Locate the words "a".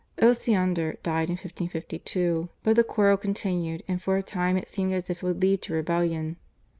4.17-4.23